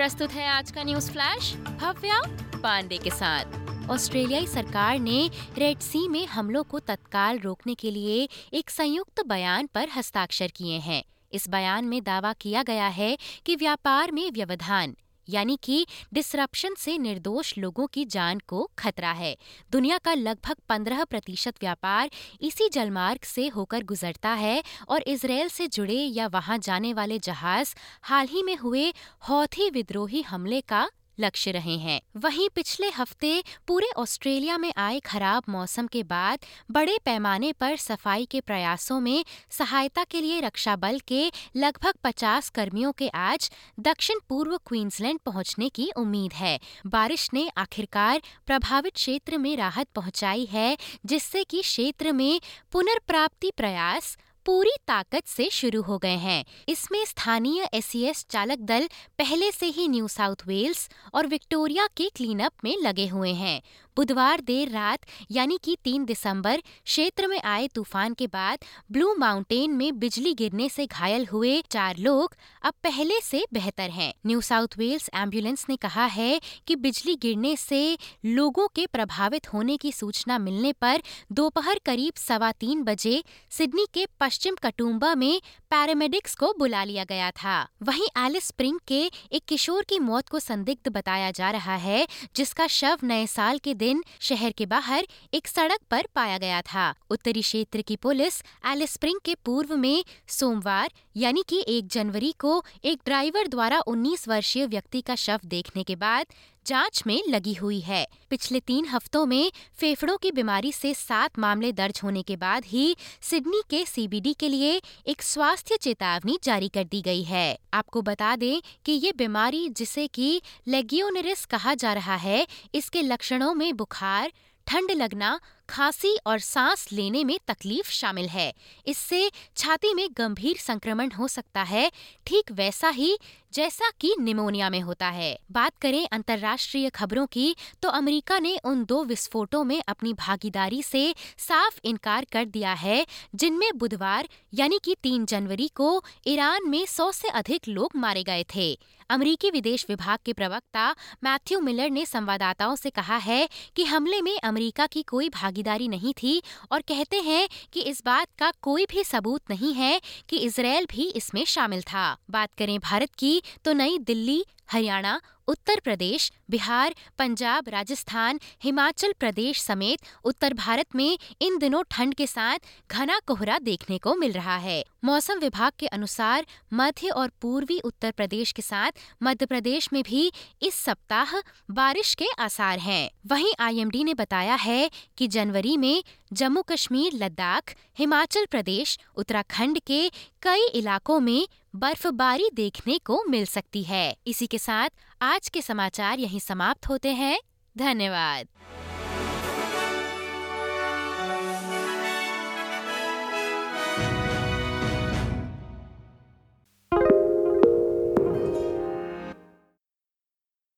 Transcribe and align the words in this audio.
प्रस्तुत 0.00 0.32
है 0.32 0.46
आज 0.48 0.70
का 0.70 0.82
न्यूज़ 0.82 1.10
फ्लैश, 1.12 1.54
भव्या 1.54 2.20
पांडे 2.58 2.98
के 2.98 3.10
साथ। 3.10 3.90
ऑस्ट्रेलियाई 3.90 4.46
सरकार 4.46 4.98
ने 4.98 5.30
रेड 5.58 5.78
सी 5.78 6.08
में 6.08 6.26
हमलों 6.26 6.62
को 6.62 6.78
तत्काल 6.78 7.38
रोकने 7.38 7.74
के 7.74 7.90
लिए 7.90 8.28
एक 8.52 8.70
संयुक्त 8.70 9.22
बयान 9.26 9.66
पर 9.66 9.88
हस्ताक्षर 9.96 10.52
किए 10.56 10.78
हैं। 10.78 11.02
इस 11.32 11.48
बयान 11.48 11.84
में 11.84 12.02
दावा 12.04 12.32
किया 12.32 12.62
गया 12.62 12.86
है 12.86 13.18
कि 13.46 13.56
व्यापार 13.56 14.12
में 14.12 14.30
व्यवधान 14.30 14.96
यानी 15.30 15.58
कि 15.62 15.86
डिसरप्शन 16.14 16.74
से 16.78 16.96
निर्दोष 16.98 17.56
लोगों 17.58 17.86
की 17.86 18.04
जान 18.06 18.38
को 18.48 18.68
खतरा 18.78 19.12
है। 19.12 19.36
दुनिया 19.72 19.98
का 19.98 20.14
लगभग 20.14 20.56
15 20.70 21.04
प्रतिशत 21.04 21.54
व्यापार 21.60 22.10
इसी 22.40 22.68
जलमार्ग 22.68 23.24
से 23.24 23.46
होकर 23.48 23.84
गुजरता 23.84 24.30
है 24.34 24.62
और 24.88 25.02
इसराइल 25.06 25.48
से 25.48 25.66
जुड़े 25.68 25.94
या 25.94 26.26
वहाँ 26.28 26.58
जाने 26.58 26.92
वाले 26.92 27.18
जहाज़ 27.18 27.74
हाल 28.02 28.26
ही 28.26 28.42
में 28.42 28.56
हुए 28.56 28.88
हौथी 29.28 29.70
विद्रोही 29.70 30.22
हमले 30.22 30.60
का 30.60 30.88
लक्ष्य 31.20 31.50
रहे 31.50 31.76
हैं। 31.76 32.00
वहीं 32.16 32.48
पिछले 32.54 32.88
हफ़्ते 32.90 33.42
पूरे 33.66 33.90
ऑस्ट्रेलिया 33.96 34.58
में 34.58 34.72
आए 34.76 35.00
खराब 35.00 35.42
मौसम 35.48 35.86
के 35.86 36.02
बाद 36.02 36.38
बड़े 36.70 36.98
पैमाने 37.04 37.52
पर 37.52 37.76
सफ़ाई 37.76 38.24
के 38.24 38.40
प्रयासों 38.40 39.00
में 39.00 39.24
सहायता 39.50 40.04
के 40.04 40.20
लिए 40.20 40.40
रक्षा 40.40 40.76
बल 40.76 40.98
के 41.08 41.30
लगभग 41.56 41.94
50 42.04 42.48
कर्मियों 42.48 42.92
के 42.92 43.08
आज 43.08 43.50
दक्षिण 43.80 44.18
पूर्व 44.28 44.56
क्वींसलैंड 44.56 45.20
पहुँचने 45.20 45.68
की 45.68 45.90
उम्मीद 45.96 46.32
है। 46.32 46.58
बारिश 46.86 47.28
ने 47.34 47.48
आखिरकार 47.56 48.22
प्रभावित 48.46 48.94
क्षेत्र 48.94 49.38
में 49.38 49.56
राहत 49.56 49.88
पहुंचाई 49.94 50.44
है, 50.44 50.76
जिससे 51.06 51.44
कि 51.44 51.62
क्षेत्र 51.62 52.12
में 52.12 52.40
पुनर्प्राप्ति 52.72 53.50
प्रयास 53.56 54.16
पूरी 54.46 54.72
ताकत 54.86 55.26
से 55.26 55.48
शुरू 55.50 55.82
हो 55.82 55.98
गए 55.98 56.16
हैं। 56.16 56.44
इसमें 56.68 57.04
स्थानीय 57.04 57.68
एस 57.74 58.26
चालक 58.30 58.58
दल 58.58 58.86
पहले 59.18 59.50
से 59.52 59.66
ही 59.66 59.88
न्यू 59.88 60.08
साउथ 60.08 60.46
वेल्स 60.46 60.88
और 61.14 61.26
विक्टोरिया 61.26 61.86
के 61.96 62.08
क्लीनअप 62.08 62.52
में 62.64 62.76
लगे 62.82 63.06
हुए 63.06 63.32
हैं। 63.32 63.60
बुधवार 63.96 64.40
देर 64.40 64.68
रात, 64.68 65.06
यानी 65.30 65.58
कि 65.64 65.76
3 65.84 66.04
दिसंबर, 66.04 66.62
क्षेत्र 66.84 67.26
में 67.26 67.40
आए 67.40 67.66
तूफ़ान 67.68 68.14
के 68.14 68.26
बाद 68.26 68.64
ब्लू 68.92 69.14
माउंटेन 69.18 69.70
में 69.72 69.98
बिजली 69.98 70.32
गिरने 70.34 70.68
से 70.68 70.86
घायल 70.86 71.26
हुए 71.26 71.60
चार 71.70 71.96
लोग 71.98 72.34
अब 72.62 72.74
पहले 72.82 73.20
से 73.22 73.44
बेहतर 73.52 73.90
हैं। 73.90 74.12
न्यू 74.26 74.40
साउथ 74.40 74.78
वेल्स 74.78 75.08
एंबुलेंस 75.14 75.64
ने 75.68 75.76
कहा 75.76 76.04
है 76.08 76.40
कि 76.66 76.76
बिजली 76.78 77.14
गिरने 77.22 77.54
से 77.56 77.82
लोगों 78.24 78.66
के 78.68 78.86
प्रभावित 78.86 79.52
होने 79.52 79.76
की 79.76 79.92
सूचना 79.92 80.38
मिलने 80.38 80.72
पर 80.72 81.02
दोपहर 81.32 81.80
करीब 81.86 82.14
सवा 82.18 82.52
तीन 82.52 82.82
बजे 82.82 83.22
सिडनी 83.50 83.86
के 83.94 84.06
पश्चिम 84.20 84.54
कटुम्बा 84.62 85.14
में 85.14 85.40
पैरामेडिक्स 85.70 86.34
को 86.34 86.52
बुला 86.58 86.84
लिया 86.84 87.04
गया 87.04 87.30
था 87.32 87.56
वहीं 87.82 88.06
एलिस 88.18 88.44
स्प्रिंग 88.44 88.78
के 88.88 89.00
एक 89.32 89.44
किशोर 89.48 89.84
की 89.88 89.98
मौत 90.00 90.28
को 90.28 90.38
संदिग्ध 90.40 90.88
बताया 90.92 91.30
जा 91.30 91.50
रहा 91.50 91.74
है, 91.76 92.06
जिसका 92.36 92.66
शव 92.68 92.98
नए 93.02 93.26
साल 93.26 93.58
के 93.58 93.74
दिन 93.80 94.02
शहर 94.20 94.52
के 94.52 94.66
बाहर 94.66 95.06
एक 95.34 95.48
सड़क 95.48 95.80
पर 95.90 96.06
पाया 96.14 96.38
गया 96.38 96.60
था। 96.62 96.92
उत्तरी 97.10 97.42
क्षेत्र 97.42 97.82
की 97.82 97.96
पुलिस 97.96 98.42
एलिस 98.66 98.92
स्प्रिंग 98.92 99.20
के 99.24 99.34
पूर्व 99.44 99.76
में 99.76 100.04
सोमवार, 100.28 100.90
यानी 101.16 101.44
कि 101.48 101.64
1 101.68 101.88
जनवरी 101.88 102.32
को 102.38 102.62
एक 102.84 103.00
ड्राइवर 103.04 103.48
द्वारा 103.48 103.82
19 103.88 104.28
वर्षीय 104.28 104.66
व्यक्ति 104.66 105.00
का 105.00 105.14
शव 105.16 105.40
देखने 105.46 105.82
के 105.82 105.96
बाद 105.96 106.26
जाँच 106.66 107.02
में 107.06 107.22
लगी 107.28 107.54
हुई 107.54 107.80
है। 107.80 108.06
पिछले 108.30 108.60
तीन 108.60 108.86
हफ्तों 108.86 109.26
में 109.26 109.52
फेफड़ों 109.74 110.16
की 110.16 110.30
बीमारी 110.32 110.72
से 110.72 110.94
सात 110.94 111.38
मामले 111.38 111.72
दर्ज 111.72 112.00
होने 112.04 112.22
के 112.22 112.36
बाद 112.36 112.64
ही 112.64 112.96
सिडनी 113.20 113.62
के 113.70 113.84
सीबीडी 113.84 114.34
के 114.34 114.48
लिए 114.48 114.80
एक 115.06 115.22
स्वास्थ्य 115.22 115.76
चेतावनी 115.76 116.38
जारी 116.44 116.68
कर 116.68 116.84
दी 116.84 117.02
गई 117.02 117.22
है। 117.22 117.58
आपको 117.74 118.02
बता 118.02 118.36
दें 118.36 118.60
कि 118.84 118.92
ये 118.92 119.12
बीमारी, 119.12 119.68
जिसे 119.68 120.06
कि 120.06 120.42
लेगियोनरिस 120.68 121.44
कहा 121.44 121.74
जा 121.74 121.92
रहा 121.92 122.16
है, 122.16 122.46
इसके 122.74 123.02
लक्षणों 123.02 123.54
में 123.54 123.76
बुखार, 123.76 124.32
ठंड 124.66 124.90
लगना 124.90 125.40
खांसी 125.70 126.16
और 126.26 126.38
सांस 126.38 126.86
लेने 126.92 127.24
में 127.24 127.38
तकलीफ़ 127.48 127.90
शामिल 127.90 128.28
है। 128.28 128.52
इससे 128.86 129.30
छाती 129.56 129.94
में 129.94 130.08
गंभीर 130.18 130.56
संक्रमण 130.56 131.10
हो 131.10 131.28
सकता 131.28 131.62
है। 131.62 131.90
ठीक 132.26 132.52
वैसा 132.52 132.88
ही 132.88 133.16
जैसा 133.54 133.90
कि 134.00 134.14
निमोनिया 134.20 134.70
में 134.70 134.80
होता 134.80 135.08
है। 135.08 135.38
बात 135.52 135.78
करें 135.78 136.06
अंतर्राष्ट्रीय 136.12 136.88
खबरों 136.90 137.26
की 137.26 137.54
तो 137.82 137.88
अमेरिका 137.88 138.38
ने 138.38 138.56
उन 138.64 138.84
दो 138.84 139.02
विस्फोटों 139.04 139.64
में 139.64 139.82
अपनी 139.88 140.12
भागीदारी 140.12 140.82
से 140.82 141.14
साफ़ 141.38 141.80
इनकार 141.84 142.26
कर 142.32 142.44
दिया 142.44 142.72
है, 142.72 143.06
जिनमें 143.34 143.70
बुधवार, 143.78 144.28
यानी 144.54 144.78
कि 144.84 144.96
तीन 145.02 145.26
जनवरी 145.26 145.68
को, 145.68 146.02
ईरान 146.26 146.68
में 146.68 146.84
सौ 146.86 147.10
से 147.12 147.28
अधिक 147.28 147.68
लोग 147.68 147.96
मारे 147.96 148.22
गए 148.22 148.44
थे। 148.54 148.78
अमरीकी 149.10 149.50
विदेश 149.50 149.84
विभाग 149.88 150.18
के 150.24 150.32
प्रवक्ता 150.32 150.90
मैथ्यू 151.24 151.60
मिलर 151.60 151.90
ने 151.90 152.04
संवाददाताओं 152.06 152.76
से 152.76 152.90
कहा 152.90 153.16
है 153.16 153.48
कि 153.76 153.84
हमले 153.84 154.20
में 154.22 154.38
अमेरिका 154.40 154.86
की 154.86 155.02
कोई 155.02 155.28
भागीदारी 155.60 155.88
नहीं 155.88 156.12
थी 156.12 156.42
और 156.72 156.80
कहते 156.80 157.20
हैं 157.20 157.48
कि 157.72 157.80
इस 157.82 158.02
बात 158.06 158.28
का 158.38 158.52
कोई 158.62 158.86
भी 158.86 159.04
सबूत 159.04 159.50
नहीं 159.50 159.72
है 159.74 160.00
कि 160.28 160.36
इसराइल 160.38 160.86
भी 160.90 161.08
इसमें 161.16 161.44
शामिल 161.46 161.82
था। 161.82 162.16
बात 162.30 162.54
करें 162.58 162.78
भारत 162.80 163.14
की 163.18 163.42
तो 163.64 163.72
नई 163.72 163.98
दिल्ली, 164.00 164.44
हरियाणा 164.70 165.20
उत्तर 165.48 165.80
प्रदेश, 165.80 166.30
बिहार, 166.50 166.94
पंजाब, 167.18 167.68
राजस्थान, 167.68 168.40
हिमाचल 168.62 169.12
प्रदेश 169.20 169.62
समेत 169.62 170.00
उत्तर 170.24 170.54
भारत 170.54 170.96
में 170.96 171.18
इन 171.40 171.58
दिनों 171.58 171.82
ठंड 171.90 172.14
के 172.14 172.26
साथ 172.26 172.58
घना 172.90 173.18
कोहरा 173.26 173.58
देखने 173.58 173.98
को 173.98 174.14
मिल 174.14 174.32
रहा 174.32 174.56
है 174.56 174.84
मौसम 175.04 175.38
विभाग 175.38 175.72
के 175.78 175.86
अनुसार 175.86 176.46
मध्य 176.74 177.08
और 177.10 177.30
पूर्वी 177.40 177.78
उत्तर 177.80 178.10
प्रदेश 178.10 178.52
के 178.52 178.62
साथ 178.62 178.92
मध्य 179.22 179.46
प्रदेश 179.46 179.92
में 179.92 180.02
भी 180.02 180.32
इस 180.62 180.74
सप्ताह 180.74 181.38
बारिश 181.70 182.14
के 182.14 182.26
आसार 182.38 182.78
हैं। 182.78 183.10
वहीं 183.26 183.52
आईएमडी 183.60 184.04
ने 184.04 184.14
बताया 184.14 184.54
है 184.54 184.90
कि 185.16 185.28
जनवरी 185.28 185.76
में 185.76 186.02
जम्मू 186.32 186.62
कश्मीर, 186.62 187.12
लद्दाख, 187.14 187.74
हिमाचल 187.98 188.46
प्रदेश, 188.50 188.98
उत्तराखंड 189.16 189.78
के 189.78 190.08
कई 190.42 190.66
इलाकों 190.74 191.20
में 191.20 191.46
बर्फबारी 191.76 192.50
देखने 192.54 192.98
को 192.98 193.24
मिल 193.24 193.44
सकती 193.46 193.82
है। 193.82 194.16
इसी 194.26 194.46
के 194.46 194.58
साथ 194.58 194.88
आज 195.22 195.48
के 195.48 195.62
समाचार 195.62 196.18
यहीं 196.18 196.40
समाप्त 196.40 196.88
होते 196.88 197.08
हैं। 197.08 197.40
धन्यवाद। 197.78 198.48